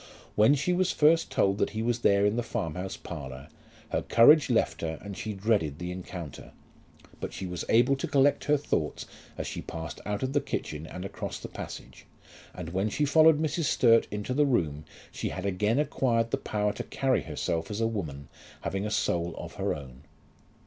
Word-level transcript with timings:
When 0.33 0.55
she 0.55 0.73
was 0.73 0.91
first 0.91 1.29
told 1.29 1.59
that 1.59 1.69
he 1.77 1.83
was 1.83 1.99
there 1.99 2.25
in 2.25 2.35
the 2.35 2.41
farm 2.41 2.73
house 2.73 2.97
parlour, 2.97 3.49
her 3.89 4.01
courage 4.01 4.49
left 4.49 4.81
her 4.81 4.97
and 4.99 5.15
she 5.15 5.31
dreaded 5.31 5.77
the 5.77 5.91
encounter; 5.91 6.53
but 7.19 7.33
she 7.33 7.45
was 7.45 7.63
able 7.69 7.95
to 7.97 8.07
collect 8.07 8.45
her 8.45 8.57
thoughts 8.57 9.05
as 9.37 9.45
she 9.45 9.61
passed 9.61 10.01
out 10.03 10.23
of 10.23 10.33
the 10.33 10.41
kitchen, 10.41 10.87
and 10.87 11.05
across 11.05 11.37
the 11.37 11.47
passage, 11.47 12.07
and 12.51 12.69
when 12.71 12.89
she 12.89 13.05
followed 13.05 13.39
Mrs. 13.39 13.65
Sturt 13.65 14.07
into 14.09 14.33
the 14.33 14.47
room 14.47 14.85
she 15.11 15.29
had 15.29 15.45
again 15.45 15.77
acquired 15.77 16.31
the 16.31 16.37
power 16.37 16.73
to 16.73 16.83
carry 16.83 17.21
herself 17.21 17.69
as 17.69 17.79
a 17.79 17.85
woman 17.85 18.27
having 18.61 18.87
a 18.87 18.89
soul 18.89 19.35
of 19.37 19.53
her 19.61 19.75
own. 19.75 20.01